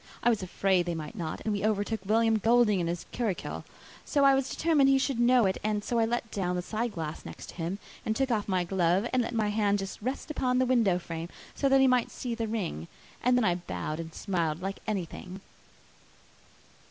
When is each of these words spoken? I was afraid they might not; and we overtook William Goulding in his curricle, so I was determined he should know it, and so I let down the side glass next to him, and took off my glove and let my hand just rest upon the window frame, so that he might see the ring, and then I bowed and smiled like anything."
I 0.23 0.29
was 0.31 0.41
afraid 0.41 0.87
they 0.87 0.95
might 0.95 1.13
not; 1.15 1.41
and 1.41 1.53
we 1.53 1.63
overtook 1.63 1.99
William 2.07 2.39
Goulding 2.39 2.79
in 2.79 2.87
his 2.87 3.05
curricle, 3.13 3.65
so 4.03 4.23
I 4.25 4.33
was 4.33 4.49
determined 4.49 4.89
he 4.89 4.97
should 4.97 5.19
know 5.19 5.45
it, 5.45 5.59
and 5.63 5.83
so 5.83 5.99
I 5.99 6.05
let 6.05 6.31
down 6.31 6.55
the 6.55 6.63
side 6.63 6.93
glass 6.93 7.23
next 7.23 7.49
to 7.49 7.53
him, 7.57 7.77
and 8.03 8.15
took 8.15 8.31
off 8.31 8.47
my 8.47 8.63
glove 8.63 9.07
and 9.13 9.21
let 9.21 9.35
my 9.35 9.49
hand 9.49 9.77
just 9.77 10.01
rest 10.01 10.31
upon 10.31 10.57
the 10.57 10.65
window 10.65 10.97
frame, 10.97 11.29
so 11.53 11.69
that 11.69 11.81
he 11.81 11.85
might 11.85 12.09
see 12.09 12.33
the 12.33 12.47
ring, 12.47 12.87
and 13.23 13.37
then 13.37 13.45
I 13.45 13.53
bowed 13.53 13.99
and 13.99 14.11
smiled 14.11 14.59
like 14.59 14.79
anything." 14.87 15.39